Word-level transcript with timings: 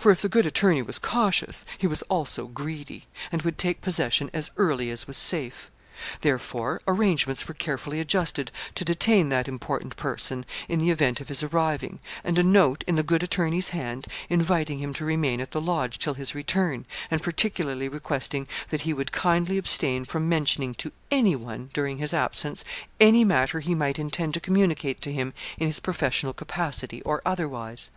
For 0.00 0.10
if 0.10 0.20
the 0.20 0.28
good 0.28 0.46
attorney 0.46 0.82
was 0.82 0.98
cautious, 0.98 1.64
he 1.78 1.86
was 1.86 2.02
also 2.08 2.48
greedy, 2.48 3.04
and 3.30 3.42
would 3.42 3.56
take 3.56 3.80
possession 3.80 4.28
as 4.34 4.50
early 4.56 4.90
as 4.90 5.06
was 5.06 5.16
safe. 5.16 5.70
Therefore 6.22 6.82
arrangements 6.88 7.46
were 7.46 7.54
carefully 7.54 8.00
adjusted 8.00 8.50
to 8.74 8.84
detain 8.84 9.28
that 9.28 9.46
important 9.46 9.94
person, 9.94 10.44
in 10.68 10.80
the 10.80 10.90
event 10.90 11.20
of 11.20 11.28
his 11.28 11.44
arriving; 11.44 12.00
and 12.24 12.36
a 12.36 12.42
note, 12.42 12.82
in 12.88 12.96
the 12.96 13.04
good 13.04 13.22
attorney's 13.22 13.68
hand, 13.68 14.08
inviting 14.28 14.80
him 14.80 14.92
to 14.94 15.04
remain 15.04 15.40
at 15.40 15.52
the 15.52 15.60
Lodge 15.60 16.00
till 16.00 16.14
his 16.14 16.34
return, 16.34 16.84
and 17.08 17.22
particularly 17.22 17.86
requesting 17.88 18.48
that 18.70 18.80
'he 18.80 18.92
would 18.92 19.12
kindly 19.12 19.56
abstain 19.56 20.04
from 20.04 20.28
mentioning 20.28 20.74
to 20.74 20.90
anyone, 21.12 21.70
during 21.72 21.98
his 21.98 22.12
absence, 22.12 22.64
any 22.98 23.22
matter 23.24 23.60
he 23.60 23.76
might 23.76 24.00
intend 24.00 24.34
to 24.34 24.40
communicate 24.40 25.00
to 25.00 25.12
him 25.12 25.32
in 25.58 25.68
his 25.68 25.78
professional 25.78 26.32
capacity 26.32 27.00
or 27.02 27.22
otherwise.' 27.24 27.92